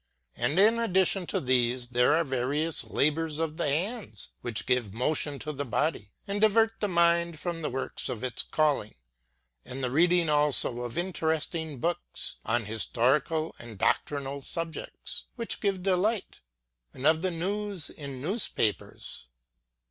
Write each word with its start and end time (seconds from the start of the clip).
And 0.35 0.57
in 0.59 0.79
addition 0.79 1.27
to 1.27 1.39
these 1.39 1.89
there 1.89 2.13
are 2.15 2.23
various 2.23 2.83
labors 2.85 3.37
of 3.37 3.57
the 3.57 3.67
hands, 3.69 4.29
which 4.41 4.65
give 4.65 4.95
motion 4.95 5.37
to 5.37 5.51
the 5.51 5.63
body, 5.63 6.09
and 6.25 6.41
divert 6.41 6.79
the 6.79 6.87
mind 6.87 7.39
from 7.39 7.61
the 7.61 7.69
works 7.69 8.09
of 8.09 8.23
its 8.23 8.41
calling; 8.41 8.95
and 9.63 9.83
the 9.83 9.91
reading 9.91 10.27
also 10.27 10.79
of 10.81 10.97
interesting 10.97 11.77
books, 11.77 12.37
on 12.43 12.65
historical 12.65 13.55
and 13.59 13.77
doctrinal 13.77 14.41
subjects, 14.41 15.25
which 15.35 15.59
give 15.59 15.83
delight, 15.83 16.41
and 16.95 17.05
of 17.05 17.21
the 17.21 17.29
news 17.29 17.91
in 17.91 18.23
newspapers. 18.23 19.29